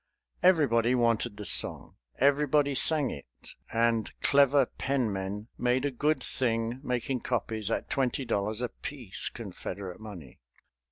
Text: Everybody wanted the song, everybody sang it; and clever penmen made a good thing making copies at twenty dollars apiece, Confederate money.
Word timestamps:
Everybody 0.41 0.95
wanted 0.95 1.37
the 1.37 1.45
song, 1.45 1.95
everybody 2.17 2.73
sang 2.73 3.11
it; 3.11 3.27
and 3.71 4.11
clever 4.21 4.65
penmen 4.65 5.47
made 5.59 5.85
a 5.85 5.91
good 5.91 6.23
thing 6.23 6.79
making 6.81 7.19
copies 7.19 7.69
at 7.69 7.87
twenty 7.87 8.25
dollars 8.25 8.61
apiece, 8.63 9.29
Confederate 9.29 9.99
money. 9.99 10.39